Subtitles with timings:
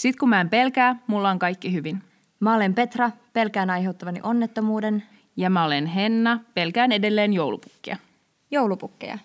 [0.00, 2.02] Sitten kun mä en pelkää, mulla on kaikki hyvin.
[2.40, 5.02] Mä olen Petra, pelkään aiheuttavani onnettomuuden.
[5.36, 7.96] Ja mä olen Henna, pelkään edelleen joulupukkia.
[8.50, 9.18] Joulupukkeja.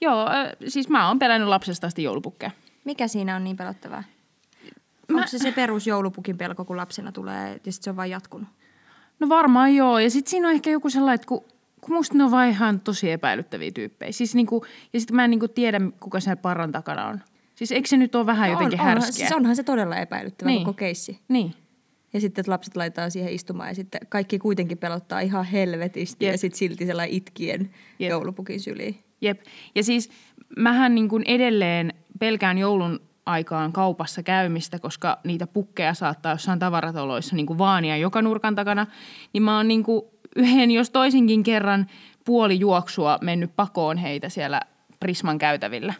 [0.00, 2.50] Joo, äh, siis mä oon pelännyt lapsesta asti joulupukkeja.
[2.84, 4.04] Mikä siinä on niin pelottavaa?
[5.08, 5.18] Mä...
[5.18, 8.48] Onko se se perus joulupukin pelko, kun lapsena tulee ja sitten se on vain jatkunut?
[9.20, 9.98] No varmaan joo.
[9.98, 11.44] Ja sitten siinä on ehkä joku sellainen, että kun,
[11.80, 14.12] kun musta ne on vaan ihan tosi epäilyttäviä tyyppejä.
[14.12, 17.20] Siis niinku, ja sitten mä en niinku tiedä, kuka siellä parran takana on.
[17.60, 19.12] Siis eikö se nyt ole vähän No jotenkin on, onhan, härskeä?
[19.26, 20.64] siis onhan se todella epäilyttävä Niin.
[20.64, 21.20] koko keissi.
[21.28, 21.54] Niin.
[22.12, 26.32] Ja sitten että lapset laitetaan siihen istumaan ja sitten kaikki kuitenkin pelottaa ihan helvetisti Jep.
[26.34, 28.10] ja sitten silti sellainen itkien Jep.
[28.10, 28.96] joulupukin syliin.
[29.20, 29.40] Jep.
[29.74, 30.10] Ja siis
[30.58, 37.36] mähän niin kuin edelleen pelkään joulun aikaan kaupassa käymistä, koska niitä pukkeja saattaa jossain tavaratoloissa
[37.36, 38.86] niin kuin vaania joka nurkan takana.
[39.32, 40.02] Niin mä oon niin kuin
[40.36, 41.86] yhden, jos toisinkin kerran
[42.24, 44.60] puoli juoksua mennyt pakoon heitä siellä
[45.00, 45.94] Prisman käytävillä.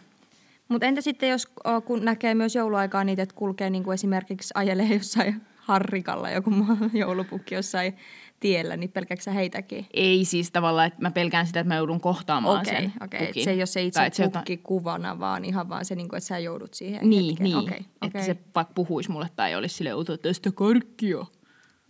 [0.71, 1.47] Mutta entä sitten, jos
[1.85, 6.51] kun näkee myös jouluaikaa niitä, että kulkee niin kuin esimerkiksi ajelee jossain harrikalla joku
[6.93, 7.97] joulupukki jossain
[8.39, 9.85] tiellä, niin pelkääksä sä heitäkin?
[9.93, 13.27] Ei siis tavallaan, että mä pelkään sitä, että mä joudun kohtaamaan Okei, sen okei.
[13.27, 13.43] pukin.
[13.43, 16.17] Se ei ole se itse että jotain- pukki kuvana, vaan ihan vaan se, niin kuin,
[16.17, 17.43] että sä joudut siihen Niin, hetkeen.
[17.43, 17.57] niin.
[17.57, 18.23] Okei, että okei.
[18.23, 21.25] se vaikka puhuisi mulle tai olisi sille ota tästä karkkia.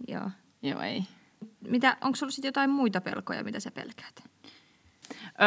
[0.07, 0.29] Joo.
[0.63, 1.03] Joo, ei.
[1.67, 4.23] Mitä, onko sulla sitten jotain muita pelkoja, mitä sä pelkäät?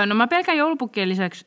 [0.07, 1.47] No mä pelkään joulupukkien lisäksi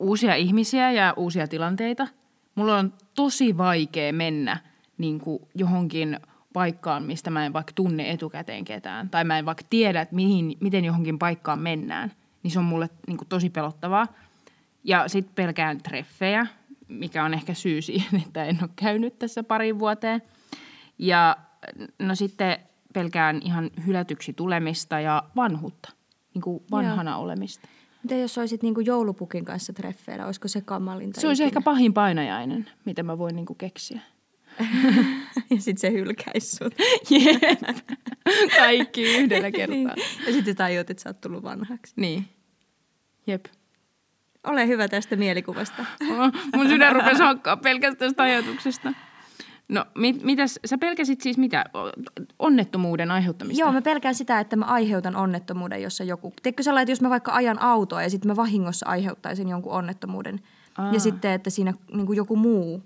[0.00, 2.08] uusia ihmisiä ja uusia tilanteita.
[2.54, 4.56] Mulla on tosi vaikea mennä
[4.98, 6.20] niin kuin johonkin
[6.52, 9.10] paikkaan, mistä mä en vaikka tunne etukäteen ketään.
[9.10, 12.12] Tai mä en vaikka tiedä, että mihin, miten johonkin paikkaan mennään.
[12.42, 14.06] Niin se on mulle niin kuin tosi pelottavaa.
[14.84, 16.46] Ja sitten pelkään treffejä,
[16.88, 20.22] mikä on ehkä syy siihen, että en ole käynyt tässä parin vuoteen.
[20.98, 21.36] Ja
[21.98, 22.58] no sitten
[22.92, 25.92] pelkään ihan hylätyksi tulemista ja vanhuutta,
[26.34, 27.68] niin kuin vanhana olemista.
[28.02, 30.26] Mitä jos olisit niin joulupukin kanssa treffeillä?
[30.26, 31.46] Olisiko se kamalinta Se olisi ikinä?
[31.46, 34.00] ehkä pahin painajainen, mitä mä voin niinku keksiä.
[35.50, 36.74] ja sitten se hylkäisi sut.
[37.10, 37.78] Jep.
[38.56, 39.76] Kaikki yhdellä kertaa.
[39.76, 39.86] niin.
[39.86, 40.26] niin.
[40.26, 41.92] Ja sitten tajut, että sä oot tullut vanhaksi.
[41.96, 42.24] niin.
[43.26, 43.44] Jep.
[44.46, 45.84] Ole hyvä tästä mielikuvasta.
[46.56, 48.92] Mun sydän rupesi hakkaa pelkästään tästä ajatuksesta.
[49.70, 51.64] No, mit, mitäs, sä pelkäsit siis mitä?
[52.38, 53.60] Onnettomuuden aiheuttamista?
[53.60, 56.32] Joo, mä pelkään sitä, että mä aiheutan onnettomuuden, jossa joku...
[56.42, 60.40] Tiedätkö sellainen, että jos mä vaikka ajan autoa ja sitten mä vahingossa aiheuttaisin jonkun onnettomuuden.
[60.78, 60.92] Aa.
[60.92, 62.82] Ja sitten, että siinä niin kuin joku muu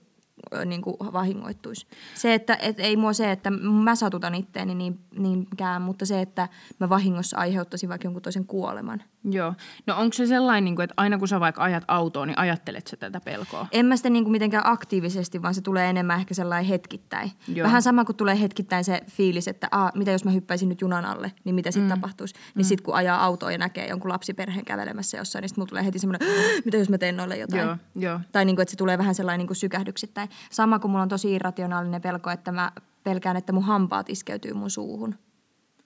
[0.64, 1.86] niin kuin vahingoittuisi.
[2.14, 6.48] Se, että et ei mua se, että mä satutan itteeni niin, niinkään, mutta se, että
[6.80, 9.02] mä vahingossa aiheuttaisin vaikka jonkun toisen kuoleman.
[9.24, 9.54] Joo.
[9.86, 12.86] No onko se sellainen, niin kuin, että aina kun sä vaikka ajat autoon, niin ajattelet
[12.86, 13.66] sä tätä pelkoa?
[13.72, 17.32] En mä sitä niin kuin mitenkään aktiivisesti, vaan se tulee enemmän ehkä sellainen hetkittäin.
[17.48, 17.66] Joo.
[17.66, 21.04] Vähän sama kuin tulee hetkittäin se fiilis, että Aa, mitä jos mä hyppäisin nyt junan
[21.04, 22.00] alle, niin mitä sitten mm.
[22.00, 22.34] tapahtuisi.
[22.54, 25.84] Niin sitten kun ajaa autoa ja näkee jonkun lapsiperheen kävelemässä jossain, niin sitten mulla tulee
[25.84, 26.28] heti semmoinen,
[26.64, 27.66] mitä jos mä teen noille jotain.
[27.66, 28.20] Joo, joo.
[28.32, 30.28] Tai niin kuin, että se tulee vähän sellainen niin kuin sykähdyksittäin.
[30.50, 32.72] Sama kuin mulla on tosi irrationaalinen pelko, että mä
[33.04, 35.14] pelkään, että mun hampaat iskeytyy mun suuhun.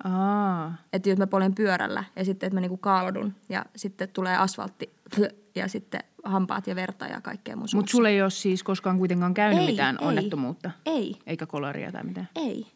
[0.05, 0.75] Aa.
[0.93, 4.91] Että jos mä polen pyörällä ja sitten, että mä niinku kaadun ja sitten tulee asfaltti
[5.55, 7.77] ja sitten hampaat ja verta ja kaikkea mun suussa.
[7.77, 10.09] Mutta sulle ei ole siis koskaan kuitenkaan käynyt Ei, mitään ei.
[10.09, 10.71] onnettomuutta?
[10.87, 12.29] Ei, Eikä kolaria tai mitään?
[12.37, 12.67] ei.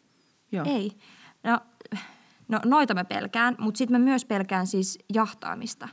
[0.51, 0.65] Joo.
[0.67, 0.91] Ei.
[1.43, 1.59] No,
[2.47, 5.89] no noita mä pelkään, mutta sitten mä myös pelkään siis jahtaamista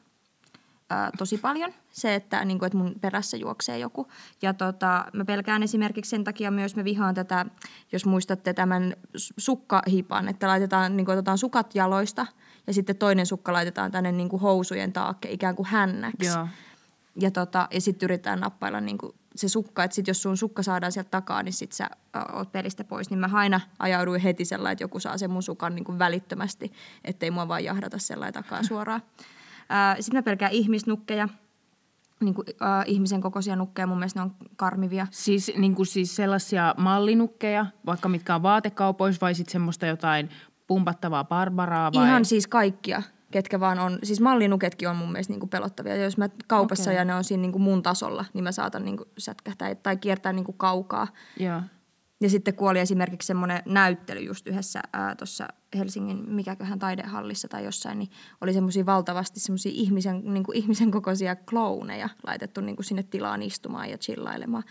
[0.91, 1.73] ää, tosi paljon.
[1.91, 4.09] Se, että, niin kuin, että mun perässä juoksee joku.
[4.43, 7.47] Ja tota, mä pelkään esimerkiksi sen takia myös, mä vihaan tätä,
[7.93, 12.27] jos muistatte tämän sukkahipan, että laitetaan, niin kuin, otetaan sukat jaloista
[12.67, 16.27] ja sitten toinen sukka laitetaan tänne niin kuin housujen taakke ikään kuin hännäksi.
[16.27, 16.49] Joo.
[17.21, 20.93] Ja, tota, ja sitten yritetään nappailla niinku se sukka, että sit jos sun sukka saadaan
[20.93, 21.91] sieltä takaa, niin sit sä
[22.33, 23.11] oot pelistä pois.
[23.11, 26.73] Niin mä aina ajauduin heti sellainen, että joku saa sen mun sukan niinku välittömästi,
[27.05, 29.03] ettei mua vaan jahdata sellainen takaa suoraan.
[30.01, 31.29] Sitten mä pelkään ihmisnukkeja,
[32.21, 35.07] niinku, äh, ihmisen kokoisia nukkeja, mun mielestä ne on karmivia.
[35.11, 40.31] Siis, niin kuin siis sellaisia mallinukkeja, vaikka mitkä on vaatekaupoissa, vai sitten semmoista jotain
[40.67, 41.93] pumpattavaa barbaraa?
[41.93, 42.07] Vai?
[42.07, 43.99] Ihan siis kaikkia, ketkä vaan on.
[44.03, 45.97] Siis mallinuketkin on mun mielestä niinku pelottavia.
[45.97, 46.95] Ja jos mä kaupassa okay.
[46.95, 50.53] ja ne on siinä niinku mun tasolla, niin mä saatan niinku sätkähtää tai kiertää niinku
[50.53, 51.09] kaukaa.
[51.39, 51.63] Joo.
[52.21, 54.83] Ja sitten kuoli esimerkiksi semmoinen näyttely just yhdessä
[55.19, 60.91] tuossa Helsingin, mikäköhän taidehallissa tai jossain, niin oli semmoisia valtavasti semmoisia ihmisen, niin kuin ihmisen
[60.91, 64.65] kokoisia klouneja laitettu niin kuin sinne tilaan istumaan ja chillailemaan.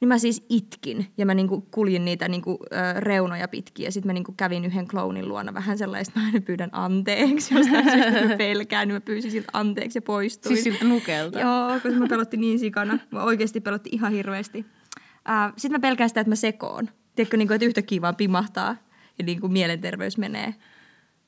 [0.00, 4.08] Niin mä siis itkin ja mä niinku kuljin niitä niinku, ö, reunoja pitkin ja sitten
[4.08, 7.72] mä niinku kävin yhden clownin luona vähän sellaista, mä aina pyydän anteeksi syystä
[8.28, 10.56] mä pelkään, niin mä pyysin siltä anteeksi ja poistuin.
[10.56, 11.40] Siis siltä nukelta.
[11.40, 12.98] Joo, koska mä pelotti niin sikana.
[13.10, 14.66] Mä oikeasti pelotti ihan hirveästi.
[15.56, 16.88] Sitten mä pelkään sitä, että mä sekoon.
[17.14, 18.76] Tiedätkö, niin kuin, että yhtäkkiä vaan pimahtaa
[19.18, 20.54] ja niin kuin mielenterveys menee.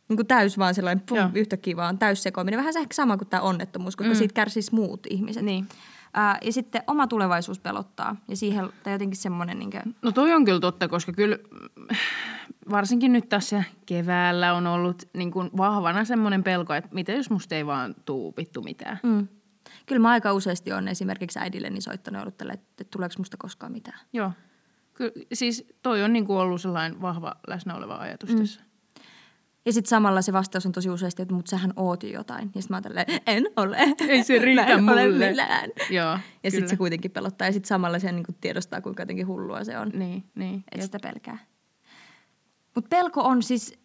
[0.09, 1.31] Niin kuin täys vaan sellainen, pum, Joo.
[1.35, 2.59] yhtäkkiä vaan täys sekoaminen.
[2.59, 4.19] Vähän se ehkä sama kuin tämä onnettomuus, koska Mm.
[4.19, 5.43] siitä kärsisi muut ihmiset.
[5.43, 5.69] Niin.
[6.15, 8.17] Ää, ja sitten oma tulevaisuus pelottaa.
[8.29, 9.59] Ja siihen tai jotenkin semmoinen...
[9.59, 9.97] Niin kuin...
[10.03, 11.97] No toi on kyllä totta, koska kyllä mm,
[12.71, 17.55] varsinkin nyt tässä keväällä on ollut niin kuin vahvana semmoinen pelko, että mitä jos musta
[17.55, 18.99] ei vaan tuu vittu mitään.
[19.03, 19.29] Mm.
[19.87, 23.99] Kyllä mä aika useasti on esimerkiksi äidilleni soittanut ollut tälle, että tuleeko musta koskaan mitään.
[24.13, 24.33] Joo.
[24.99, 28.39] Kyllä, siis toi on niin kuin ollut sellainen vahva läsnä oleva ajatus mm.
[28.39, 28.61] tässä.
[29.67, 32.51] Ja sitten samalla se vastaus on tosi useasti, että mutta sähän oot jo jotain.
[32.55, 33.95] Ja sitten mä oon tälleen, en ole.
[34.09, 35.07] Ei se riitä mä en mulle.
[35.07, 35.71] ole millään.
[35.91, 37.49] Joo, Ja sitten se kuitenkin pelottaa.
[37.49, 39.91] Ja sitten samalla se niin tiedostaa, kuinka jotenkin hullua se on.
[39.95, 40.65] Niin, niin.
[40.73, 41.39] Että sitä pelkää.
[42.75, 43.79] Mutta pelko on siis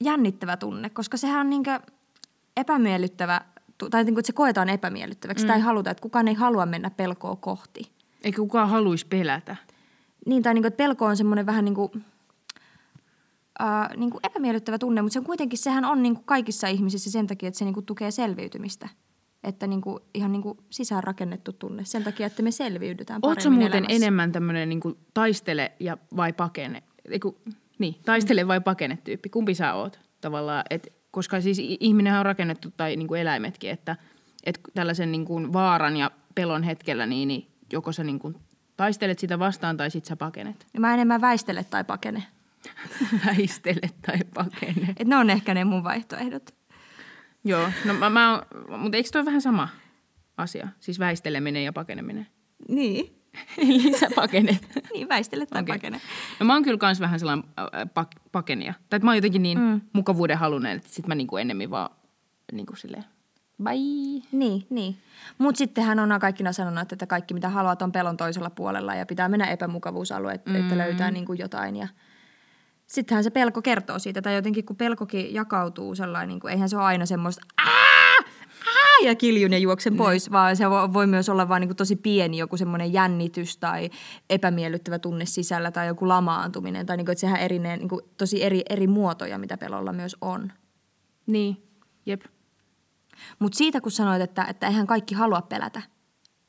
[0.00, 1.80] jännittävä tunne, koska sehän on niinkö
[2.56, 3.40] epämiellyttävä,
[3.90, 5.44] tai niinku, että se koetaan epämiellyttäväksi.
[5.44, 5.46] Mm.
[5.46, 7.92] Sitä ei haluta, että kukaan ei halua mennä pelkoa kohti.
[8.24, 9.56] Eikä kukaan haluaisi pelätä.
[10.28, 11.90] Niin, tai niinku, että pelko on semmoinen vähän niin kuin,
[13.62, 17.48] äh, niinku epämiellyttävä tunne, mutta se on kuitenkin, sehän on niinku kaikissa ihmisissä sen takia,
[17.48, 18.88] että se niinku tukee selviytymistä.
[19.44, 23.96] Että niinku, ihan niinku sisäänrakennettu tunne sen takia, että me selviydytään paremmin Oletko muuten elämässä.
[23.96, 24.80] enemmän tämmöinen niin
[25.14, 26.82] taistele ja vai pakene?
[27.10, 27.38] Eiku,
[27.78, 29.28] niin, taistele vai pakene tyyppi.
[29.28, 30.64] Kumpi sä oot tavallaan?
[30.70, 33.96] Et, koska siis ihminenhän on rakennettu, tai niin kuin eläimetkin, että
[34.44, 38.36] et tällaisen niin kuin vaaran ja pelon hetkellä, niin, niin joko sä niin kuin
[38.78, 40.66] taistelet sitä vastaan tai sit sä pakenet.
[40.74, 42.22] Ja Mä enemmän väistele tai pakene.
[43.26, 44.94] Väistele tai pakene.
[44.96, 46.54] Et ne on ehkä ne mun vaihtoehdot.
[47.44, 48.42] Joo, no mä, mä
[48.78, 49.68] mutta eikö toi vähän sama
[50.36, 50.68] asia?
[50.80, 52.26] Siis väisteleminen ja pakeneminen.
[52.68, 53.14] Niin.
[53.58, 54.68] Eli sä pakenet.
[54.92, 55.76] Niin, väistele tai okay.
[55.76, 56.00] pakene.
[56.40, 58.74] No mä oon kyllä kans vähän sellainen äh, pak, pakenia.
[58.90, 59.80] Tai mä oon jotenkin niin mm.
[59.92, 61.90] mukavuuden halunen, että sit mä niinku ennemmin vaan
[62.52, 63.04] niinku silleen,
[63.62, 64.28] bye.
[64.32, 64.98] Niin, niin.
[65.38, 69.28] Mutta sittenhän on kaikkina sanonut, että kaikki mitä haluat on pelon toisella puolella ja pitää
[69.28, 70.54] mennä epämukavuusalueet, mm.
[70.54, 71.76] että löytää niin kuin jotain.
[71.76, 71.88] Ja
[72.86, 76.76] sittenhän se pelko kertoo siitä, tai jotenkin kun pelkokin jakautuu sellainen, niin kuin, eihän se
[76.76, 77.46] ole aina semmoista
[79.02, 81.96] ja kiljun ja juoksen pois, vaan se voi, voi myös olla vaan niin kuin tosi
[81.96, 83.90] pieni joku semmoinen jännitys tai
[84.30, 86.86] epämiellyttävä tunne sisällä tai joku lamaantuminen.
[86.86, 90.16] Tai niin kuin, että sehän erineen, niin kuin, tosi eri, eri muotoja, mitä pelolla myös
[90.20, 90.52] on.
[91.26, 91.62] Niin,
[92.06, 92.22] jep.
[93.38, 95.82] Mutta siitä kun sanoit, että, että eihän kaikki halua pelätä,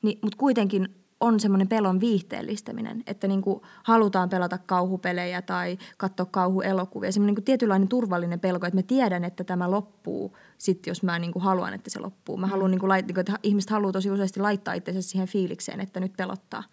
[0.01, 7.11] niin, mutta kuitenkin on semmoinen pelon viihteellistäminen, että niinku halutaan pelata kauhupelejä tai katsoa kauhuelokuvia.
[7.11, 11.39] Semmoinen niinku tietynlainen turvallinen pelko, että mä tiedän, että tämä loppuu sitten, jos mä niinku
[11.39, 12.37] haluan, että se loppuu.
[12.37, 15.99] Mä haluan, niinku, lait, niinku, että ihmiset haluaa tosi useasti laittaa itsensä siihen fiilikseen, että
[15.99, 16.63] nyt pelottaa.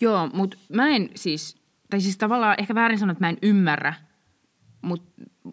[0.00, 1.56] Joo, mutta mä en siis,
[1.90, 3.94] tai siis tavallaan ehkä väärin sanoa, että mä en ymmärrä
[4.82, 5.02] mut,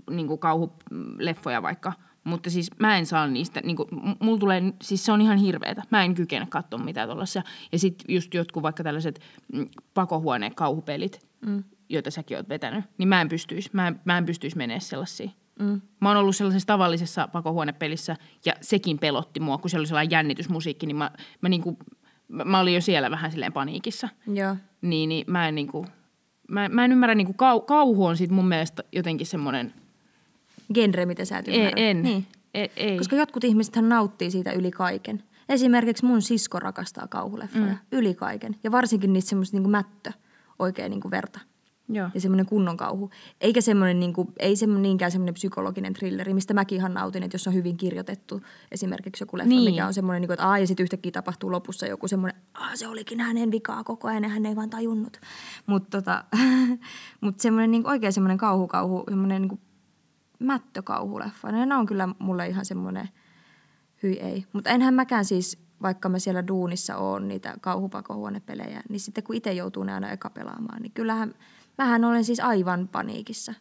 [0.10, 5.12] niinku kauhuleffoja vaikka, mutta siis mä en saa niistä, niinku, m- mulla tulee, siis se
[5.12, 5.84] on ihan hirveetä.
[5.90, 7.44] Mä en kykene katsoa mitään tuollaisia.
[7.72, 9.22] Ja sitten just jotkut vaikka tällaiset
[9.54, 11.64] mm, pakohuoneen kauhupelit, mm.
[11.90, 15.32] joita säkin oot vetänyt, niin mä en pystyisi, mä en, mä en pystyisi menemään sellaisiin.
[15.60, 15.82] Mm.
[16.00, 18.16] Mä oon ollut sellaisessa tavallisessa pakohuonepelissä
[18.46, 21.78] ja sekin pelotti mua, kun se oli sellainen jännitysmusiikki, niin mä, mä, niinku,
[22.28, 24.10] mä, mä olin jo siellä vähän silleen paniikissa.
[24.28, 24.56] Joo.
[24.82, 25.86] Niin, niin mä en niinku,
[26.48, 29.74] mä, mä en ymmärrä niinku kau, kauhu on sit mun mielestä jotenkin semmoinen,
[30.74, 31.78] Genre, mitä sä et ei, ymmärrä.
[31.78, 32.26] en, Niin.
[32.54, 32.98] ei, ei.
[32.98, 35.24] Koska jotkut ihmiset nauttii siitä yli kaiken.
[35.50, 37.78] Esimerkiksi mun sisko rakastaa kauhuleffoja mm.
[37.92, 38.56] yli kaiken.
[38.64, 40.12] Ja varsinkin niitä semmoista niinku mättö,
[40.60, 41.40] oikein niinku verta.
[41.90, 42.10] Joo.
[42.14, 43.10] Ja semmoinen kunnon kauhu.
[43.42, 47.48] Eikä semmoinen, niinku, ei semmoinen niinkään semmoinen psykologinen thrilleri, mistä mäkin ihan nautin, että jos
[47.48, 48.42] on hyvin kirjoitettu
[48.72, 49.64] esimerkiksi joku leffa, Niin.
[49.64, 49.74] niin.
[49.74, 52.88] mikä on semmoinen, niinku, että aa, ja sitten yhtäkkiä tapahtuu lopussa joku semmoinen, aa, se
[52.88, 55.18] olikin hänen vikaa koko ajan ja hän ei vaan tajunnut.
[55.66, 56.24] Mutta tota,
[57.22, 59.60] mut semmoinen niinku, oikein semmoinen kauhukauhu, semmoinen niinku,
[60.42, 61.52] mättökauhuleffa.
[61.52, 63.10] Ne on kyllä mulle ihan semmoinen,
[64.04, 64.46] hyi ei.
[64.54, 69.54] Mutta enhän mäkään siis, vaikka mä siellä duunissa oon niitä kauhupakohuonepelejä, niin sitten kun itse
[69.54, 71.34] joutuu ne aina eka pelaamaan, niin kyllähän
[71.78, 73.54] mähän olen siis aivan paniikissa.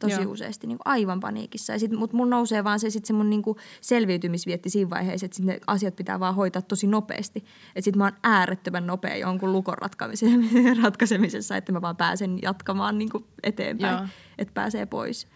[0.00, 0.32] Tosi Joo.
[0.32, 1.72] useasti, niin aivan paniikissa.
[1.72, 5.36] Ja sit, mut mun nousee vaan se, sit se mun niinku selviytymisvietti siinä vaiheessa, että
[5.36, 7.44] sit ne asiat pitää vaan hoitaa tosi nopeasti.
[7.68, 12.98] Että sit mä oon äärettömän nopea jonkun lukon ratkaisemisessa, ratkaisemisessa että mä vaan pääsen jatkamaan
[12.98, 14.06] niinku eteenpäin, Joo.
[14.38, 15.28] että pääsee pois.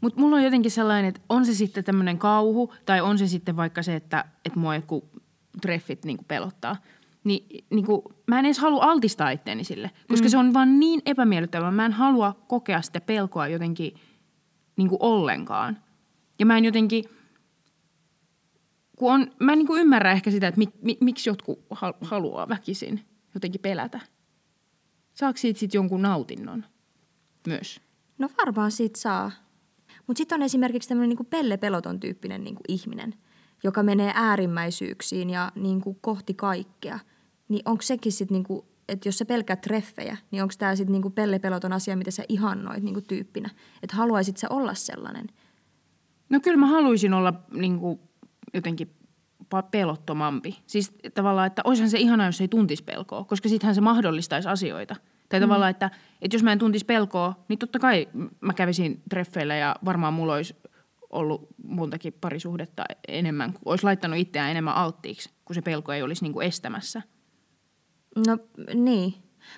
[0.00, 3.56] Mutta mulla on jotenkin sellainen, että on se sitten tämmöinen kauhu, tai on se sitten
[3.56, 5.10] vaikka se, että, että mua joku
[5.62, 6.76] treffit niin pelottaa.
[7.24, 10.30] Niin, niin kuin, mä en edes halua altistaa itteeni sille, koska mm.
[10.30, 11.70] se on vaan niin epämiellyttävää.
[11.70, 13.94] Mä en halua kokea sitä pelkoa jotenkin
[14.76, 15.78] niin kuin ollenkaan.
[16.38, 17.04] Ja mä en jotenkin,
[18.96, 21.98] kun on, mä en niin kuin ymmärrä ehkä sitä, että mik, mik, miksi jotkut hal-
[22.00, 24.00] haluaa väkisin jotenkin pelätä.
[25.14, 26.64] Saako siitä sitten jonkun nautinnon
[27.46, 27.80] myös?
[28.18, 29.30] No varmaan siitä saa.
[30.08, 33.14] Mutta sitten on esimerkiksi tämmöinen niinku Pelle Peloton tyyppinen niinku ihminen,
[33.64, 36.98] joka menee äärimmäisyyksiin ja niinku kohti kaikkea.
[37.48, 41.10] Niin onko sekin sitten, niinku, että jos sä pelkäät treffejä, niin onko tämä sitten niinku
[41.10, 43.50] Pelle Peloton asia, mitä sä ihannoit niinku tyyppinä?
[43.82, 45.26] Että haluaisit sä olla sellainen?
[46.28, 48.00] No kyllä mä haluaisin olla niin kuin,
[48.54, 48.94] jotenkin
[49.70, 50.58] pelottomampi.
[50.66, 54.96] Siis tavallaan, että olisihan se ihanaa, jos ei tuntisi pelkoa, koska sittenhän se mahdollistaisi asioita.
[55.28, 55.44] Tai mm.
[55.44, 55.90] tavallaan, että,
[56.22, 58.08] että jos mä en tuntisi pelkoa, niin totta kai
[58.40, 60.56] mä kävisin treffeillä ja varmaan mulla olisi
[61.10, 66.32] ollut montakin parisuhdetta enemmän, olisi laittanut itseään enemmän alttiiksi, kun se pelko ei olisi niin
[66.32, 67.02] kuin estämässä.
[68.26, 68.38] No
[68.74, 69.14] niin.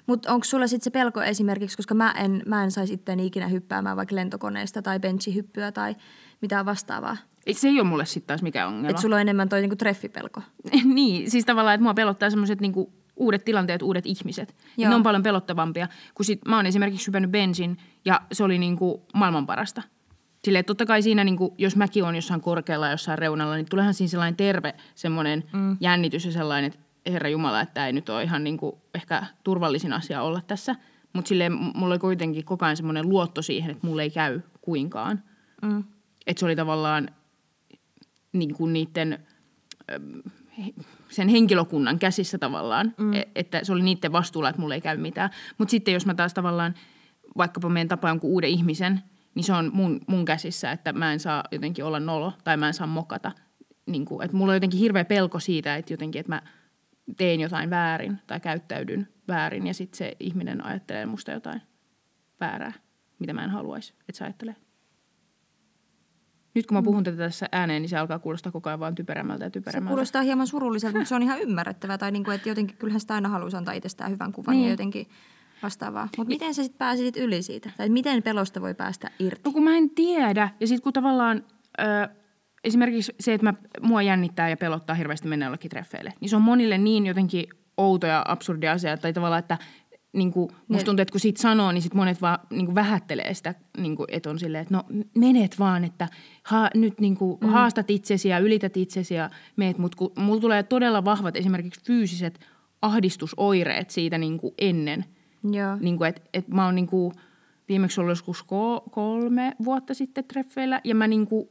[0.06, 3.48] Mutta onko sulla sitten se pelko esimerkiksi, koska mä en, mä en saisi itseäni ikinä
[3.48, 5.96] hyppäämään vaikka lentokoneesta tai benchihyppyä tai
[6.40, 7.16] mitään vastaavaa.
[7.52, 8.90] Se ei ole mulle sitten taas mikään ongelma.
[8.90, 10.42] Että sulla on enemmän toi niinku treffipelko.
[10.94, 14.56] niin, siis tavallaan, että mua pelottaa semmoiset niinku uudet tilanteet, uudet ihmiset.
[14.76, 18.58] Ja ne on paljon pelottavampia, kun sit mä oon esimerkiksi hypännyt bensin ja se oli
[18.58, 19.82] niinku maailman parasta.
[20.44, 24.10] Silleen, totta kai siinä, niinku, jos mäkin on jossain korkealla jossain reunalla, niin tulehan siinä
[24.10, 25.76] sellainen terve semmoinen mm.
[25.80, 29.92] jännitys ja sellainen, että Herra Jumala, että tämä ei nyt ole ihan niinku ehkä turvallisin
[29.92, 30.76] asia olla tässä.
[31.12, 35.22] Mutta silleen mulla oli kuitenkin koko ajan semmoinen luotto siihen, että mulle ei käy kuinkaan.
[35.62, 35.84] Mm.
[36.26, 37.08] Että se oli tavallaan
[38.32, 39.26] niin kuin niiden,
[41.10, 43.12] sen henkilökunnan käsissä tavallaan, mm.
[43.12, 45.30] E, että se oli niiden vastuulla, että mulle ei käy mitään.
[45.58, 46.74] Mutta sitten jos mä taas tavallaan
[47.36, 49.00] vaikkapa meidän tapa jonkun uuden ihmisen,
[49.34, 52.66] niin se on mun, mun käsissä, että mä en saa jotenkin olla nolo tai mä
[52.66, 53.32] en saa mokata.
[53.86, 56.42] Niin kuin, että mulla on jotenkin hirveä pelko siitä, että jotenkin, että mä
[57.16, 61.62] teen jotain väärin tai käyttäydyn väärin ja sitten se ihminen ajattelee musta jotain
[62.40, 62.72] väärää,
[63.18, 64.56] mitä mä en haluaisi, että se ajattelee.
[66.54, 69.44] Nyt kun mä puhun tätä tässä ääneen, niin se alkaa kuulostaa koko ajan vaan typerämmältä
[69.44, 69.88] ja typerämmältä.
[69.88, 71.98] Se kuulostaa hieman surulliselta, mutta se on ihan ymmärrettävää.
[71.98, 74.64] Tai niin kuin, että jotenkin kyllähän sitä aina haluaisi antaa itsestään hyvän kuvan niin.
[74.64, 75.06] ja jotenkin
[75.62, 76.08] vastaavaa.
[76.16, 77.70] Mutta miten sä sitten pääsit yli siitä?
[77.76, 79.40] Tai miten pelosta voi päästä irti?
[79.44, 80.48] No kun mä en tiedä.
[80.60, 81.44] Ja sitten kun tavallaan...
[81.80, 82.08] Ö,
[82.64, 86.42] esimerkiksi se, että mä, mua jännittää ja pelottaa hirveästi mennä jollekin treffeille, niin se on
[86.42, 89.58] monille niin jotenkin outo ja absurdi asia, tai tavallaan, että
[90.12, 93.34] niin kuin, musta tuntuu, että kun siitä sanoo, niin sit monet vaan niin kuin vähättelee
[93.34, 96.08] sitä, niin kuin, että on silleen, että no menet vaan, että
[96.42, 97.48] ha, nyt niin kuin, mm.
[97.48, 99.78] haastat itsesi ja ylität itsesi ja meet.
[99.78, 102.40] Mutta kun mulla tulee todella vahvat esimerkiksi fyysiset
[102.82, 105.04] ahdistusoireet siitä niin kuin ennen.
[105.52, 105.76] Joo.
[105.80, 107.12] Niin kuin, että, että mä oon niin kuin,
[107.68, 108.44] viimeksi ollut joskus
[108.90, 111.48] kolme vuotta sitten treffeillä ja mä niin kuin,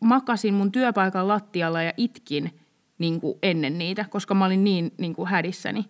[0.00, 2.50] makasin mun työpaikan lattialla ja itkin
[2.98, 5.84] niin kuin ennen niitä, koska mä olin niin, niin kuin hädissäni.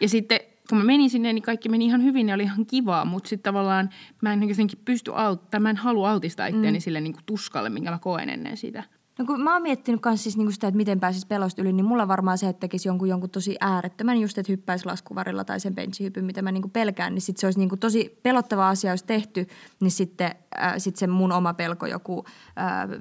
[0.00, 3.04] Ja sitten kun mä menin sinne, niin kaikki meni ihan hyvin ja oli ihan kivaa,
[3.04, 3.90] mutta sitten tavallaan
[4.22, 5.10] mä en jotenkin pysty,
[5.50, 6.82] tai mä en halua altistaa itseäni mm.
[6.82, 8.84] sille niin kuin tuskalle, minkä mä koen ennen sitä.
[9.18, 11.84] No kun mä oon miettinyt myös siis niinku sitä, että miten pääsisi pelosta yli, niin
[11.84, 15.74] mulla varmaan se, että tekisi jonkun, jonkun tosi äärettömän just, että hyppäisi laskuvarilla tai sen
[15.74, 19.46] benchihypyn, mitä mä niinku pelkään, niin sitten se olisi niinku tosi pelottava asia, olisi tehty,
[19.80, 22.24] niin sitten äh, sit se mun oma pelko, joku
[22.58, 23.00] äh,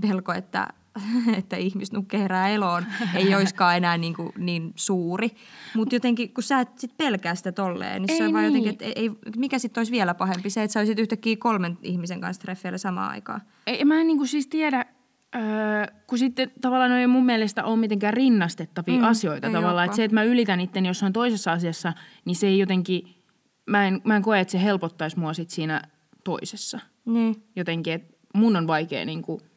[0.08, 0.68] pelko, että
[1.38, 5.30] että ihmisnukke herää eloon, ei olisikaan enää niin, kuin, niin suuri.
[5.76, 8.34] Mutta jotenkin, kun sä et sit pelkää sitä tolleen, niin ei se on niin.
[8.34, 10.50] vaan jotenkin, että ei, mikä sitten olisi vielä pahempi?
[10.50, 13.40] Se, että sä olisit yhtäkkiä kolmen ihmisen kanssa treffeillä samaan aikaan.
[13.66, 14.84] Ei, mä en niin kuin siis tiedä,
[15.36, 19.84] Öö, kun sitten tavallaan ne ei mun mielestä ole mitenkään rinnastettavia mm, asioita tavallaan.
[19.84, 21.92] Että se, että mä ylitän itteni jossain toisessa asiassa,
[22.24, 23.14] niin se ei jotenkin,
[23.66, 25.82] mä en, mä en koe, että se helpottaisi mua sit siinä
[26.24, 26.80] toisessa.
[27.04, 27.42] Niin.
[27.56, 29.40] Jotenkin, että mun on vaikea niin kuin–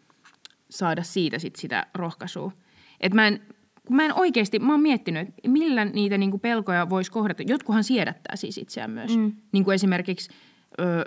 [0.70, 2.52] saada siitä sit sitä rohkaisua.
[3.00, 3.42] Et mä en,
[3.88, 7.44] kun mä en oikeasti, mä oon miettinyt, että millä niitä niinku pelkoja voisi kohdata.
[7.48, 9.18] Jotkuhan siedättää siis itseään myös.
[9.18, 9.32] Mm.
[9.52, 10.30] Niin kuin esimerkiksi,
[10.80, 11.06] ö,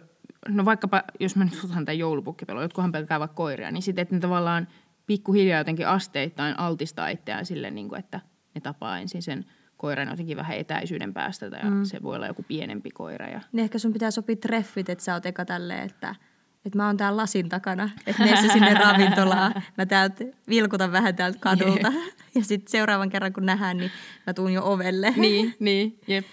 [0.49, 4.14] no vaikkapa, jos mä nyt otan tämän joulupukkipelon, jotkuhan pelkää vaikka koiria, niin sitten, että
[4.14, 4.69] ne tavallaan
[5.07, 8.21] pikkuhiljaa jotenkin asteittain altistaa itseään sille, niin kuin, että
[8.55, 9.45] ne tapaa ensin sen
[9.76, 11.85] koiran jotenkin vähän etäisyyden päästä ja mm.
[11.85, 13.29] se voi olla joku pienempi koira.
[13.29, 13.40] Ja...
[13.52, 16.14] Niin ehkä sun pitää sopia treffit, että sä oot eka tälleen, että–
[16.64, 19.55] että mä oon täällä lasin takana, että mene sinne ravintolaan.
[19.79, 21.93] Mä täältä vilkutan vähän täältä kadulta.
[22.35, 23.90] Ja sitten seuraavan kerran kun nähdään, niin
[24.26, 25.14] mä tuun jo ovelle.
[25.17, 26.26] Niin, niin, jep.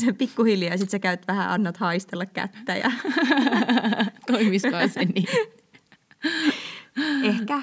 [0.00, 2.76] se pikkuhiljaa, sitten sä käyt vähän, annat haistella kättä.
[2.76, 2.90] Ja...
[4.32, 5.28] Toimisikohan se niin?
[7.22, 7.62] ehkä,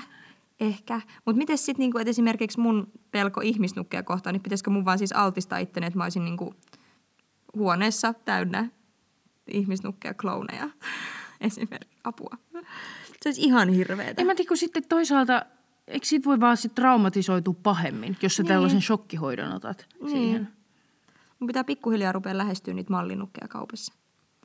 [0.59, 1.01] ehkä.
[1.25, 5.59] Mutta miten sitten, niinku, esimerkiksi mun pelko ihmisnukkeja kohtaan, niin pitäisikö mun vaan siis altistaa
[5.59, 6.53] itteni, että mä olisin niinku
[7.55, 8.69] huoneessa täynnä
[9.47, 10.69] ihmisnukkeja, klouneja?
[11.41, 12.37] esimerkiksi apua.
[13.21, 14.21] Se olisi ihan hirveetä.
[14.21, 15.45] En mä tiedä, kun sitten toisaalta,
[15.87, 18.47] eikö sit voi vaan sit traumatisoitua pahemmin, jos sä niin.
[18.47, 20.11] tällaisen shokkihoidon otat niin.
[20.11, 20.49] siihen?
[21.39, 23.93] Mun pitää pikkuhiljaa rupea lähestyä niitä mallinukkeja kaupassa.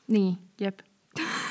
[0.08, 0.78] Niin, jep.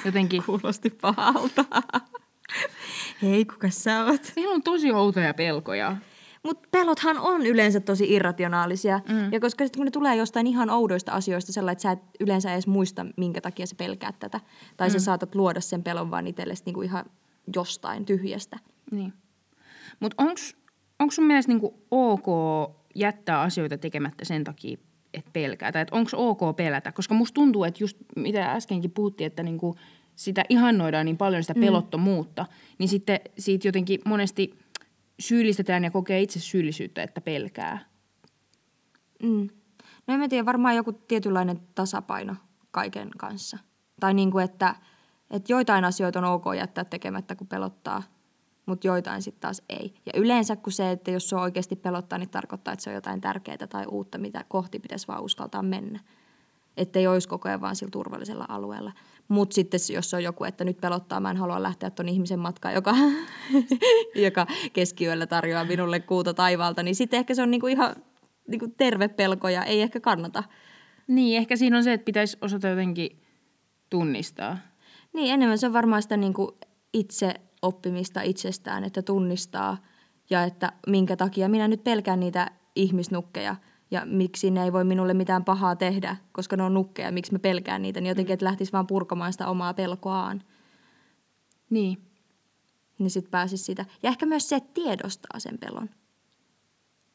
[0.05, 0.43] Jotenkin.
[0.45, 1.65] Kuulosti pahalta.
[3.21, 4.33] Hei, kuka sä oot?
[4.35, 5.97] Meillä on tosi outoja pelkoja.
[6.43, 8.99] Mutta pelothan on yleensä tosi irrationaalisia.
[9.09, 9.33] Mm.
[9.33, 12.53] Ja koska sitten kun ne tulee jostain ihan oudoista asioista sellainen, että sä et yleensä
[12.53, 14.39] edes muista, minkä takia sä pelkäät tätä.
[14.77, 14.91] Tai mm.
[14.91, 17.05] sä saatat luoda sen pelon vaan itsellesi niinku ihan
[17.55, 18.59] jostain tyhjästä.
[18.91, 19.13] Niin.
[19.99, 20.23] Mutta
[20.99, 22.25] onko sun mielestä niinku ok
[22.95, 24.77] jättää asioita tekemättä sen takia,
[25.13, 25.71] että pelkää?
[25.71, 26.91] Tai onko ok pelätä?
[26.91, 29.75] Koska musta tuntuu, että just mitä äskenkin puhuttiin, että niinku
[30.15, 31.61] sitä ihannoidaan niin paljon sitä mm.
[31.61, 32.75] pelottomuutta, mm.
[32.77, 34.53] niin sitten siitä jotenkin monesti–
[35.21, 37.85] syyllistetään ja kokee itse syyllisyyttä, että pelkää.
[39.23, 39.49] Mm.
[40.07, 42.35] No en tiedä, varmaan joku tietynlainen tasapaino
[42.71, 43.57] kaiken kanssa.
[43.99, 44.75] Tai niin kuin, että,
[45.29, 48.03] että joitain asioita on ok jättää tekemättä, kun pelottaa,
[48.65, 49.93] mutta joitain sitten taas ei.
[50.05, 53.21] Ja yleensä kun se, että jos se oikeasti pelottaa, niin tarkoittaa, että se on jotain
[53.21, 55.99] tärkeää tai uutta, mitä kohti pitäisi vaan uskaltaa mennä.
[56.77, 58.91] Että ei olisi koko ajan vaan sillä turvallisella alueella.
[59.27, 62.73] Mutta sitten jos on joku, että nyt pelottaa, mä en halua lähteä tuon ihmisen matkaan,
[62.75, 62.95] joka,
[64.25, 67.95] joka keskiyöllä tarjoaa minulle kuuta taivaalta, niin sitten ehkä se on niinku ihan
[68.47, 70.43] niinku terve pelko ja ei ehkä kannata.
[71.07, 73.21] Niin, ehkä siinä on se, että pitäisi osata jotenkin
[73.89, 74.57] tunnistaa.
[75.13, 76.57] Niin, enemmän se on varmaan sitä niinku
[76.93, 79.77] itse oppimista itsestään, että tunnistaa
[80.29, 83.55] ja että minkä takia minä nyt pelkään niitä ihmisnukkeja
[83.91, 87.39] ja miksi ne ei voi minulle mitään pahaa tehdä, koska ne on nukkeja, miksi mä
[87.39, 90.43] pelkään niitä, niin jotenkin, että lähtisi vaan purkamaan sitä omaa pelkoaan.
[91.69, 91.97] Niin.
[92.99, 93.85] Niin sitten pääsisi sitä.
[94.03, 95.89] Ja ehkä myös se, että tiedostaa sen pelon.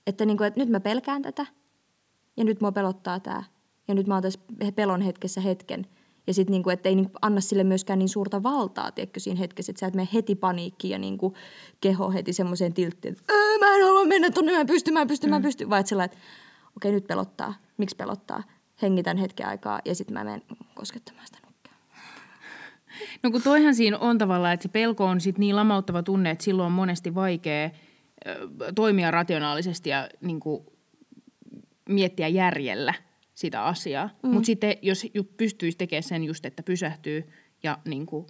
[0.07, 1.47] Että, niin kuin, että nyt mä pelkään tätä
[2.37, 3.43] ja nyt mua pelottaa tämä.
[3.89, 4.41] Ja nyt mä oon tässä
[4.75, 5.87] pelon hetkessä hetken.
[6.27, 9.39] Ja sitten niin että ei niin kuin, anna sille myöskään niin suurta valtaa, tiedätkö, siinä
[9.39, 11.35] hetkessä, että sä et mene heti paniikkiin ja niin kuin,
[11.81, 15.09] keho heti semmoiseen tilttiin, että mä en halua mennä tonne, mä en pysty, mä en
[15.09, 15.31] pysty, mm.
[15.31, 15.71] mä en pysty.
[15.71, 16.27] Vai että sellainen, että
[16.77, 18.43] okei nyt pelottaa, miksi pelottaa,
[18.83, 20.43] hengitän hetken aikaa ja sitten mä menen
[20.75, 21.75] koskettamaan sitä nukkea.
[23.23, 26.45] No kun toihan siinä on tavallaan, että se pelko on sit niin lamauttava tunne, että
[26.45, 27.71] silloin on monesti vaikea
[28.75, 30.67] toimia rationaalisesti ja niin kuin,
[31.89, 32.95] miettiä järjellä
[33.35, 34.11] sitä asiaa.
[34.23, 34.31] Mm.
[34.31, 35.07] Mutta sitten jos
[35.37, 38.27] pystyisi tekemään sen just, että pysähtyy ja niin kuin,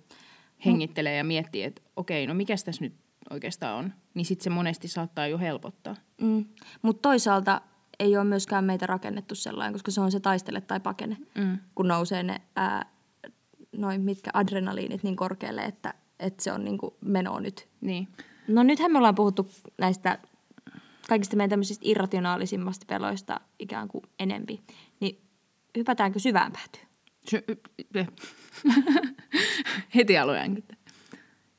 [0.65, 2.95] hengittelee ja miettii, että okei, no mikä tässä nyt
[3.31, 5.97] oikeastaan on, niin sitten se monesti saattaa jo helpottaa.
[6.21, 6.45] Mm.
[6.83, 7.61] Mutta toisaalta
[8.01, 11.59] ei ole myöskään meitä rakennettu sellainen, koska se on se taistele tai pakene, mm.
[11.75, 12.87] kun nousee ne ää,
[13.77, 17.69] noin mitkä adrenaliinit niin korkealle, että, että se on niin kuin meno nyt.
[17.81, 18.09] Niin.
[18.49, 20.19] No nythän me ollaan puhuttu näistä
[21.09, 24.61] kaikista meidän tämmöisistä irrationaalisimmasta peloista ikään kuin enempi.
[25.01, 25.21] Niin
[25.77, 26.87] hypätäänkö syvään päätyyn?
[29.95, 30.77] Heti aloin jännittää.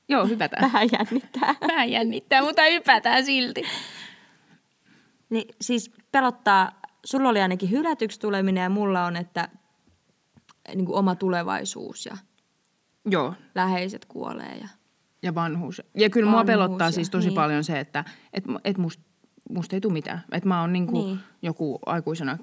[0.10, 0.64] Joo, hypätään.
[0.64, 1.56] Vähän jännittää.
[1.68, 3.64] Vähän jännittää, mutta hypätään silti.
[5.30, 9.50] Niin siis pelottaa, sulla oli ainakin hylätyksi tuleminen ja mulla on, että
[10.76, 12.18] niin kuin oma tulevaisuus ja
[13.06, 13.34] Joo.
[13.56, 14.58] läheiset kuolee.
[14.62, 14.68] Ja,
[15.24, 15.82] ja vanhuus.
[15.96, 17.36] Ja kyllä vanhuus mua pelottaa ja, siis tosi niin.
[17.36, 19.08] paljon se, että et, et musta
[19.50, 20.24] musta ei tule mitään.
[20.32, 21.20] Että mä oon niinku niin.
[21.42, 22.38] joku aikuisena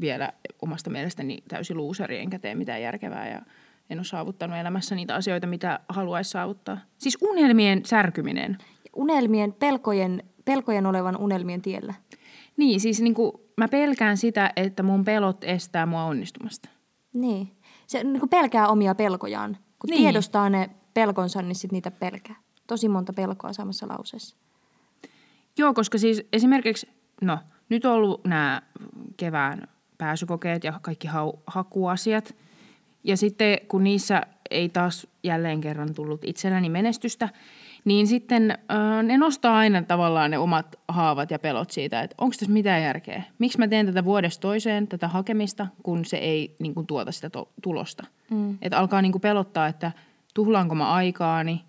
[0.00, 0.32] vielä
[0.62, 3.42] omasta mielestäni täysin luuseri, enkä tee mitään järkevää ja
[3.90, 6.78] en ole saavuttanut elämässä niitä asioita, mitä haluaisi saavuttaa.
[6.98, 8.58] Siis unelmien särkyminen.
[8.96, 11.94] Unelmien, pelkojen, pelkojen olevan unelmien tiellä.
[12.56, 16.68] Niin, siis niin kuin mä pelkään sitä, että mun pelot estää mua onnistumasta.
[17.14, 17.56] Niin.
[17.86, 19.56] Se niin kuin pelkää omia pelkojaan.
[19.78, 20.02] Kun niin.
[20.02, 22.36] tiedostaa ne pelkonsa, niin sit niitä pelkää.
[22.66, 24.36] Tosi monta pelkoa samassa lauseessa.
[25.58, 26.88] Joo, koska siis esimerkiksi,
[27.22, 28.62] no nyt on ollut nämä
[29.16, 32.34] kevään pääsykokeet ja kaikki hau, hakuasiat.
[33.04, 37.28] Ja sitten kun niissä ei taas jälleen kerran tullut itselläni menestystä,
[37.84, 42.36] niin sitten äh, ne nostaa aina tavallaan ne omat haavat ja pelot siitä, että onko
[42.38, 43.22] tässä mitään järkeä.
[43.38, 47.30] Miksi mä teen tätä vuodesta toiseen, tätä hakemista, kun se ei niin kuin, tuota sitä
[47.30, 48.06] to- tulosta.
[48.30, 48.58] Mm.
[48.62, 49.92] Että alkaa niin kuin, pelottaa, että
[50.34, 51.64] tuhlaanko mä aikaani,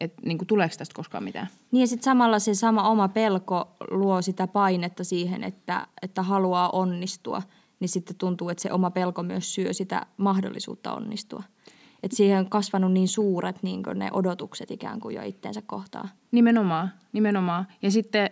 [0.00, 1.46] että niin kuin, tuleeko tästä koskaan mitään.
[1.70, 6.70] Niin ja sitten samalla se sama oma pelko luo sitä painetta siihen, että, että haluaa
[6.70, 7.42] onnistua.
[7.80, 11.42] Niin sitten tuntuu, että se oma pelko myös syö sitä mahdollisuutta onnistua.
[12.02, 16.08] Että siihen on kasvanut niin suuret niin ne odotukset ikään kuin jo itteensä kohtaa.
[16.30, 17.66] Nimenomaan, nimenomaan.
[17.82, 18.30] Ja sitten,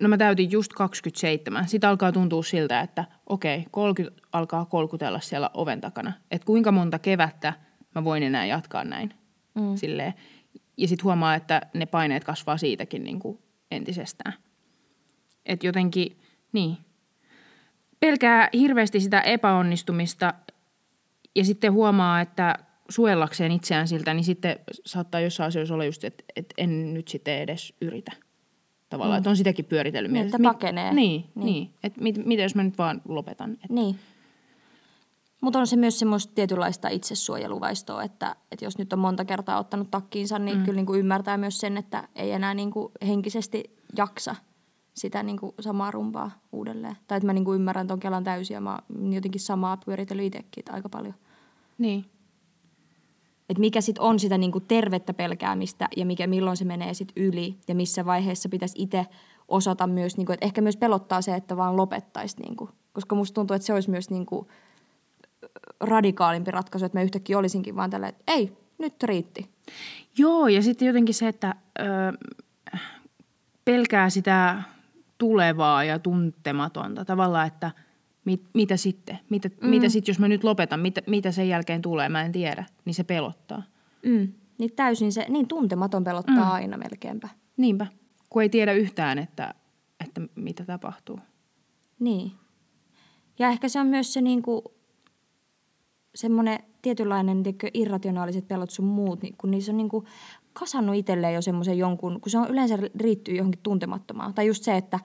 [0.00, 1.68] no mä täytin just 27.
[1.68, 6.12] Sitten alkaa tuntua siltä, että okei, 30 alkaa kolkutella siellä oven takana.
[6.30, 7.52] Että kuinka monta kevättä
[7.94, 9.14] mä voin enää jatkaa näin.
[9.54, 9.76] Mm.
[9.76, 10.14] Silleen.
[10.76, 13.38] Ja sitten huomaa, että ne paineet kasvaa siitäkin niin kuin
[13.70, 14.34] entisestään.
[15.46, 16.18] Että jotenkin,
[16.52, 16.76] niin.
[18.00, 20.34] Pelkää hirveästi sitä epäonnistumista
[21.34, 22.54] ja sitten huomaa, että
[22.88, 27.38] suojellakseen itseään siltä, niin sitten saattaa jossain asioissa olla just, että, että en nyt sitten
[27.38, 28.12] edes yritä.
[28.88, 29.18] Tavallaan, mm.
[29.18, 30.94] että on sitäkin pyöritellyt niin, Että pakenee.
[30.94, 31.46] Niin, niin.
[31.46, 31.70] niin.
[31.82, 33.52] että mit, mitä jos mä nyt vaan lopetan.
[33.52, 33.66] Että.
[33.70, 33.98] Niin.
[35.40, 39.90] Mutta on se myös semmoista tietynlaista itsesuojeluvaistoa, että, että jos nyt on monta kertaa ottanut
[39.90, 40.64] takkiinsa, niin mm.
[40.64, 43.64] kyllä niin kuin ymmärtää myös sen, että ei enää niin kuin henkisesti
[43.96, 44.36] jaksa
[44.94, 46.96] sitä niin kuin samaa rumpaa uudelleen.
[47.06, 48.78] Tai että mä niin kuin ymmärrän ton Kelan täysin ja mä
[49.10, 51.14] jotenkin samaa pyöritellyt itsekin aika paljon.
[51.78, 52.04] Niin.
[53.48, 57.24] Että mikä sitten on sitä niin kuin tervettä pelkäämistä ja mikä, milloin se menee sitten
[57.24, 59.06] yli ja missä vaiheessa pitäisi itse
[59.48, 62.40] osata myös, niin kuin, että ehkä myös pelottaa se, että vaan lopettaisi.
[62.40, 64.46] Niin kuin, koska musta tuntuu, että se olisi myös niin kuin,
[65.80, 69.50] radikaalimpi ratkaisu, että mä yhtäkkiä olisinkin vaan tällä, että ei, nyt riitti.
[70.18, 71.82] Joo, ja sitten jotenkin se, että ö,
[73.64, 74.62] pelkää sitä
[75.18, 77.04] tulevaa ja tuntematonta.
[77.04, 77.70] Tavallaan, että
[78.26, 79.18] mit, mitä sitten?
[79.30, 79.68] Mitä, mm.
[79.68, 80.80] mitä sitten, jos mä nyt lopetan?
[80.80, 82.08] Mitä, mitä sen jälkeen tulee?
[82.08, 82.64] Mä en tiedä.
[82.84, 83.62] Niin se pelottaa.
[84.06, 84.32] Mm.
[84.58, 86.50] Niin täysin se, niin tuntematon pelottaa mm.
[86.50, 87.28] aina melkeinpä.
[87.56, 87.86] Niinpä.
[88.30, 89.54] Kun ei tiedä yhtään, että,
[90.04, 91.20] että mitä tapahtuu.
[92.00, 92.32] Niin.
[93.38, 94.74] Ja ehkä se on myös se niinku,
[96.14, 100.04] semmoinen tietynlainen tiedätkö, irrationaaliset pelot sun muut, niin kun niissä on niinku
[100.52, 104.34] kasannut itselleen jo semmoisen jonkun, kun se on yleensä riittyy johonkin tuntemattomaan.
[104.34, 105.00] Tai just se, että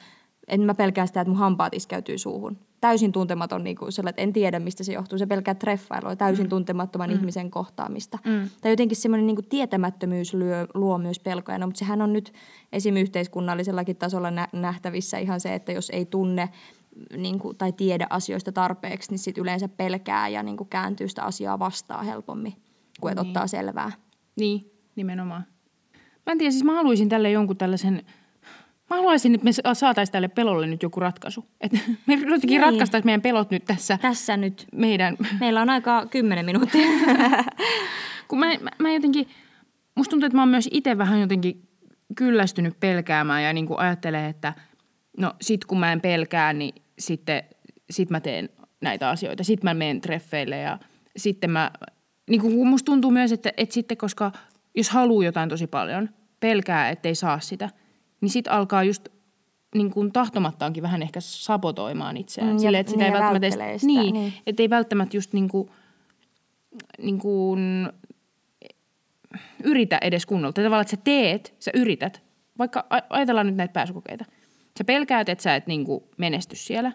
[0.47, 2.57] en mä pelkää sitä, että mun hampaat iskäytyy suuhun.
[2.81, 5.17] Täysin tuntematon, niin kuin että en tiedä, mistä se johtuu.
[5.17, 6.49] Se pelkää treffailua, täysin mm.
[6.49, 7.15] tuntemattoman mm.
[7.15, 8.17] ihmisen kohtaamista.
[8.25, 8.49] Mm.
[8.61, 11.57] Tai jotenkin semmoinen niin tietämättömyys lyö, luo myös pelkoja.
[11.57, 12.33] No, mutta sehän on nyt
[12.73, 12.97] esim.
[12.97, 16.49] yhteiskunnallisellakin tasolla nä- nähtävissä ihan se, että jos ei tunne
[17.17, 21.23] niin kuin, tai tiedä asioista tarpeeksi, niin sitten yleensä pelkää ja niin kuin kääntyy sitä
[21.23, 22.53] asiaa vastaan helpommin,
[23.01, 23.27] kuin niin.
[23.27, 23.91] ottaa selvää.
[24.35, 25.45] Niin, nimenomaan.
[26.25, 28.05] Mä en tiedä, siis mä haluaisin tälle jonkun tällaisen,
[28.91, 31.45] mä haluaisin, että me saataisiin tälle pelolle nyt joku ratkaisu.
[31.61, 31.77] Että
[32.07, 32.61] me jotenkin niin.
[32.61, 33.97] ratkaistaisiin meidän pelot nyt tässä.
[34.01, 34.67] Tässä nyt.
[34.75, 35.17] Meidän.
[35.39, 36.87] Meillä on aika kymmenen minuuttia.
[38.27, 39.27] Kun mä, mä, mä jotenkin,
[39.95, 41.67] musta tuntuu, että mä oon myös itse vähän jotenkin
[42.15, 44.53] kyllästynyt pelkäämään ja niin kuin ajattelee, että
[45.17, 47.43] no sit kun mä en pelkää, niin sitten
[47.89, 48.49] sit mä teen
[48.81, 49.43] näitä asioita.
[49.43, 50.79] Sitten mä menen treffeille ja
[51.17, 51.71] sitten mä,
[52.29, 54.31] niin kuin musta tuntuu myös, että, että sitten koska
[54.75, 57.69] jos haluaa jotain tosi paljon, pelkää, ettei saa sitä,
[58.21, 59.09] niin sitten alkaa just
[59.75, 62.51] niin kuin tahtomattaankin vähän ehkä sabotoimaan itseään.
[62.51, 64.33] Mm, Sille, että sitä niin, ei välttämättä edes, sitä, niin, niin.
[64.47, 65.69] Että ei välttämättä just niin kuin,
[67.01, 67.89] niin kuin,
[69.63, 70.53] yritä edes kunnolla.
[70.53, 72.21] Tavallaan, että sä teet, sä yrität.
[72.57, 74.25] Vaikka ajatellaan nyt näitä pääsykokeita.
[74.77, 76.91] Sä pelkäät, että sä et niin kuin menesty siellä.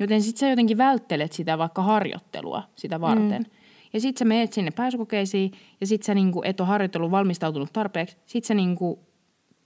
[0.00, 3.42] Joten sitten sä jotenkin välttelet sitä vaikka harjoittelua sitä varten.
[3.42, 3.50] Mm.
[3.92, 8.16] Ja sit sä meet sinne pääsykokeisiin ja sit sä niinku et ole harjoittelun valmistautunut tarpeeksi.
[8.26, 9.07] Sit sä niinku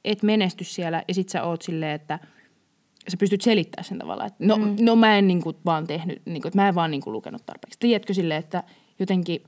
[0.04, 2.18] et menesty siellä ja sit sä oot silleen, että
[3.08, 4.26] sä pystyt selittämään sen tavalla.
[4.26, 4.76] Että no, mm.
[4.80, 7.78] no mä en niinku vaan tehnyt, niinku, että mä en vaan niinku lukenut tarpeeksi.
[7.78, 8.62] Tiedätkö silleen, että
[8.98, 9.42] jotenkin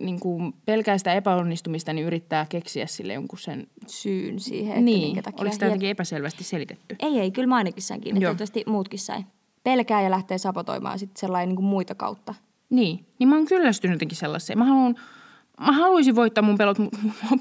[0.00, 5.00] niin kuin pelkää sitä epäonnistumista, niin yrittää keksiä sille jonkun sen syyn siihen, että niin.
[5.00, 5.40] minkä takia.
[5.40, 6.96] Oliko sitä jotenkin epäselvästi selitetty?
[6.98, 8.20] Ei, ei, kyllä mä ainakin sain kiinni.
[8.20, 9.24] Toivottavasti muutkin sai.
[9.64, 12.34] Pelkää ja lähtee sabotoimaan sitten sellainen niin kuin muita kautta.
[12.70, 14.58] Niin, niin mä oon kyllästynyt jotenkin sellaiseen.
[14.58, 14.94] Mä haluan,
[15.66, 16.90] mä haluaisin voittaa mun pelot, mua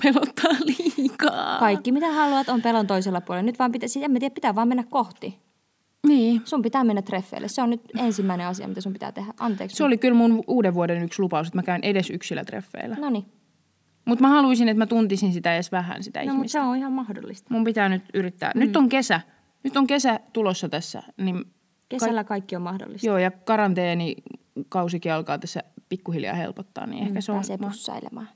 [0.03, 1.59] pelottaa liikaa.
[1.59, 3.45] Kaikki mitä haluat on pelon toisella puolella.
[3.45, 5.39] Nyt vaan pitää, siis en mä tiedä, pitää vaan mennä kohti.
[6.07, 6.41] Niin.
[6.45, 7.47] Sun pitää mennä treffeille.
[7.47, 9.33] Se on nyt ensimmäinen asia, mitä sun pitää tehdä.
[9.39, 9.75] Anteeksi.
[9.75, 12.95] Se oli kyllä mun uuden vuoden yksi lupaus, että mä käyn edes yksillä treffeillä.
[12.95, 13.25] No niin.
[14.05, 16.37] Mutta mä haluaisin, että mä tuntisin sitä edes vähän, sitä no, ihmistä.
[16.37, 17.47] mutta se on ihan mahdollista.
[17.49, 18.51] Mun pitää nyt yrittää.
[18.55, 18.59] Mm.
[18.59, 19.21] Nyt on kesä.
[19.63, 21.03] Nyt on kesä tulossa tässä.
[21.17, 21.45] Niin
[21.89, 23.07] Kesällä kaikki on mahdollista.
[23.07, 24.15] Joo, ja karanteeni
[24.69, 27.35] kausikin alkaa tässä pikkuhiljaa helpottaa, niin ehkä mm, se on...
[27.35, 28.29] Pääsee pussailemaan.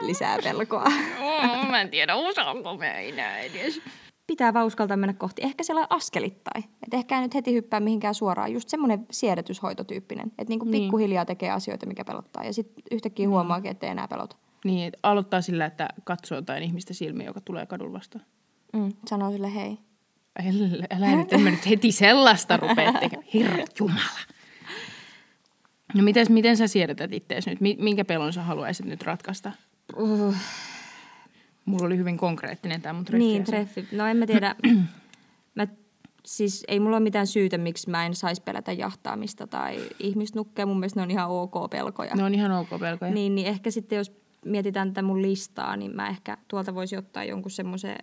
[0.00, 0.84] Lisää pelkoa.
[1.70, 3.80] mä en tiedä, osaanko mä enää edes.
[4.26, 5.42] Pitää vaan uskaltaa mennä kohti.
[5.42, 6.64] Ehkä sellainen askelittain.
[6.86, 8.52] Et ehkä nyt heti hyppää mihinkään suoraan.
[8.52, 10.26] Just semmoinen siedätyshoitotyyppinen.
[10.26, 10.82] Että niinku niin.
[10.82, 12.44] pikkuhiljaa tekee asioita, mikä pelottaa.
[12.44, 13.30] Ja sitten yhtäkkiä niin.
[13.30, 14.36] huomaakin, että ei enää pelota.
[14.64, 18.24] Niin, että aloittaa sillä, että katsoo jotain ihmistä silmiä, joka tulee kadulla vastaan.
[18.72, 19.78] Mm, sanoo sille hei.
[20.38, 23.28] Älä, älä nyt, en mä nyt heti sellaista rupea tekemään.
[23.34, 24.20] Herra Jumala.
[25.94, 27.60] No miten, miten sä siedätät itseäsi nyt?
[27.78, 29.52] Minkä pelon sä haluaisit nyt ratkaista?
[29.96, 30.34] Uh.
[31.64, 33.24] Mulla oli hyvin konkreettinen tämä mun treffi.
[33.24, 33.88] Niin, treffi.
[33.92, 34.56] No en mä tiedä.
[35.56, 35.66] mä,
[36.26, 40.66] siis ei mulla ole mitään syytä, miksi mä en saisi pelätä jahtaamista tai ihmisnukkeja.
[40.66, 42.14] Mun mielestä ne on ihan ok pelkoja.
[42.14, 43.12] Ne on ihan ok pelkoja.
[43.12, 44.12] Niin, niin ehkä sitten jos
[44.44, 47.96] mietitään tätä mun listaa, niin mä ehkä tuolta voisi ottaa jonkun semmoisen...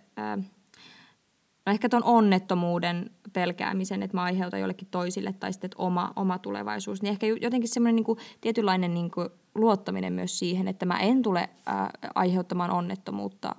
[1.66, 7.02] No ehkä tuon onnettomuuden pelkäämisen, että mä aiheutan jollekin toisille tai sitten oma, oma tulevaisuus.
[7.02, 11.22] Niin ehkä jotenkin semmoinen niin kuin, tietynlainen niin kuin, luottaminen myös siihen, että mä en
[11.22, 13.56] tule ää, aiheuttamaan onnettomuutta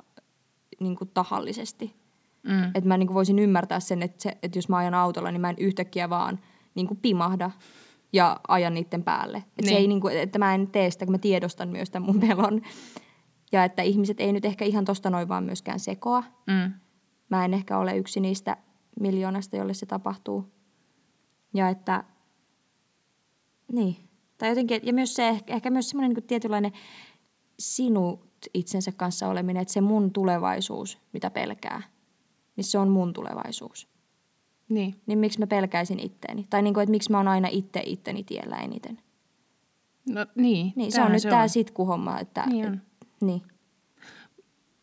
[0.80, 1.94] niin kuin, tahallisesti.
[2.42, 2.64] Mm.
[2.64, 5.40] Että mä niin kuin, voisin ymmärtää sen, että, se, että jos mä ajan autolla, niin
[5.40, 6.38] mä en yhtäkkiä vaan
[6.74, 7.50] niin kuin, pimahda
[8.12, 9.38] ja ajan niiden päälle.
[9.38, 9.68] Että, niin.
[9.68, 12.20] se ei, niin kuin, että mä en tee sitä, kun mä tiedostan myös tämän mun
[12.20, 12.62] pelon.
[13.52, 16.24] Ja että ihmiset ei nyt ehkä ihan tosta noin vaan myöskään sekoa.
[16.46, 16.72] Mm
[17.32, 18.56] mä en ehkä ole yksi niistä
[19.00, 20.52] miljoonasta, jolle se tapahtuu.
[21.54, 22.04] Ja että,
[23.72, 23.96] niin.
[24.38, 26.72] Tai jotenkin, ja myös se, ehkä myös semmoinen niin tietynlainen
[27.58, 28.20] sinut
[28.54, 31.82] itsensä kanssa oleminen, että se mun tulevaisuus, mitä pelkää,
[32.56, 33.88] niin se on mun tulevaisuus.
[34.68, 35.00] Niin.
[35.06, 36.46] Niin miksi mä pelkäisin itteeni?
[36.50, 38.98] Tai niin kuin, että miksi mä oon aina itse itteni tiellä eniten?
[40.08, 40.72] No niin.
[40.76, 42.46] Niin, se on nyt tämä sitkuhomma, että...
[42.46, 42.74] Niin on.
[42.74, 42.80] Et,
[43.20, 43.42] niin.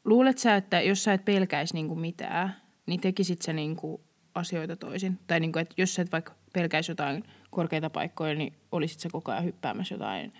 [0.06, 4.02] Luulet sä, että jos sä et pelkäisi niinku mitään, niin tekisit sä niinku
[4.36, 5.20] asioita toisin?
[5.28, 9.32] Tai niinku, että jos sä et vaikka pelkäisi jotain korkeita paikkoja, niin olisit sä koko
[9.32, 10.34] ajan hyppäämässä jotain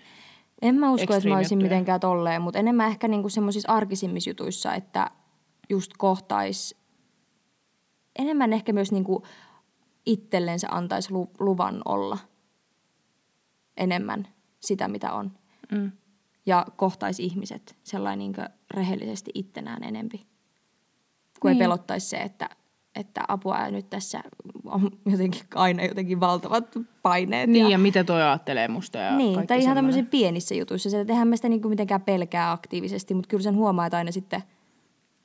[0.62, 4.74] En mä usko, että mä olisin mitenkään tolleen, mutta enemmän ehkä niinku semmoisissa arkisimmissa jutuissa,
[4.74, 5.10] että
[5.68, 6.74] just kohtais
[8.18, 9.22] enemmän ehkä myös niinku
[10.06, 12.18] itsellensä antaisi lu- luvan olla
[13.76, 14.28] enemmän
[14.60, 15.32] sitä, mitä on.
[15.72, 15.92] Mm.
[16.50, 18.40] Ja kohtaisi ihmiset sellainen niinku
[18.74, 20.26] rehellisesti ittenään enempi.
[21.40, 21.62] Kun Niin.
[21.62, 22.48] ei pelottaisi se, että,
[22.94, 24.20] että apua nyt tässä
[24.64, 26.64] on jotenkin aina jotenkin valtavat
[27.02, 27.50] paineet.
[27.50, 30.90] Niin, ja, ja mitä toi ajattelee musta ja niin, tai ihan tämmöisissä pienissä jutuissa.
[30.90, 34.12] Se, että eihän mä sitä niinku mitenkään pelkää aktiivisesti, mutta kyllä sen huomaa, että aina
[34.12, 34.42] sitten,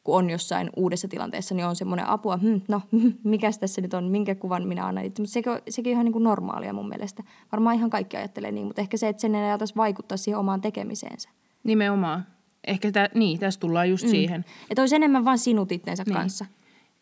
[0.05, 2.81] kun on jossain uudessa tilanteessa, niin on semmoinen apua, hm, no
[3.23, 5.21] mikäs tässä nyt on, minkä kuvan minä annan itse.
[5.21, 7.23] Mutta sekin on, sekin on ihan niinku normaalia mun mielestä.
[7.51, 10.61] Varmaan ihan kaikki ajattelee niin, mutta ehkä se, että sen ei ajataisi vaikuttaa siihen omaan
[10.61, 11.29] tekemiseensä.
[11.63, 12.25] Nimenomaan.
[12.67, 14.09] Ehkä tä, niin, tässä tullaan just mm.
[14.09, 16.13] siihen, Että olisi enemmän vain sinut itsensä Niin.
[16.15, 16.45] kanssa.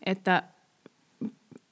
[0.05, 0.43] että,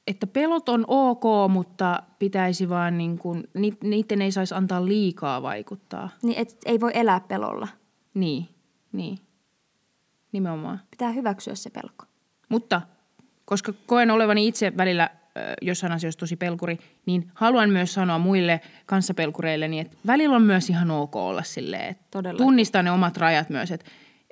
[0.07, 5.41] että pelot on ok, mutta pitäisi vaan niin kuin, ni, niiden ei saisi antaa liikaa
[5.41, 6.09] vaikuttaa.
[6.23, 7.67] Niin, et ei voi elää pelolla.
[8.13, 8.47] Niin,
[8.91, 9.17] niin.
[10.31, 10.79] Nimenomaan.
[10.91, 12.05] Pitää hyväksyä se pelko.
[12.49, 12.81] Mutta
[13.45, 15.09] koska koen olevani itse välillä
[15.61, 20.91] jossain asioissa tosi pelkuri, niin haluan myös sanoa muille kanssapelkureilleni, että välillä on myös ihan
[20.91, 22.37] ok olla silleen, että Todella.
[22.37, 23.85] tunnistaa ne omat rajat myös, että,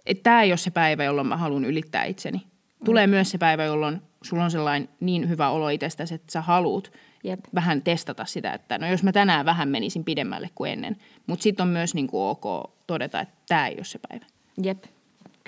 [0.05, 2.43] että tämä ei ole se päivä, jolloin mä haluan ylittää itseni.
[2.85, 3.11] Tulee Mm.
[3.11, 6.91] myös se päivä, jolloin sulla on sellainen niin hyvä olo itsestäsi, että sä haluut
[7.23, 7.39] Jep.
[7.55, 10.97] vähän testata sitä, että no jos mä tänään vähän menisin pidemmälle kuin ennen.
[11.27, 14.25] Mutta sitten on myös niin kuin ok todeta, että tämä ei ole se päivä.
[14.63, 14.83] Jep,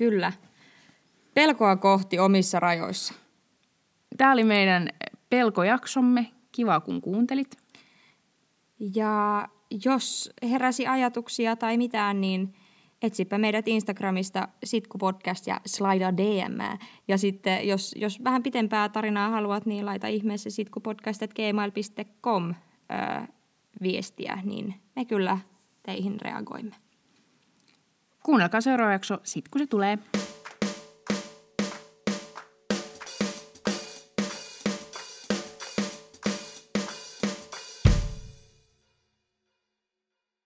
[0.01, 0.33] kyllä.
[1.33, 3.13] Pelkoa kohti omissa rajoissa.
[4.17, 4.89] Tämä oli meidän
[5.29, 6.31] pelkojaksomme.
[6.51, 7.57] Kiva, kun kuuntelit.
[8.95, 9.47] Ja
[9.85, 12.53] jos heräsi ajatuksia tai mitään, niin
[13.01, 16.77] etsipä meidät Instagramista Sitku Podcast ja slaida DM.
[17.07, 22.55] Ja sitten jos, jos vähän pitempää tarinaa haluat, niin laita ihmeessä sitkupodcast.gmail.com öö,
[23.81, 25.37] viestiä, niin me kyllä
[25.83, 26.75] teihin reagoimme.
[28.23, 29.97] Kuunnelkaa seuraava jakso, sit kun se tulee.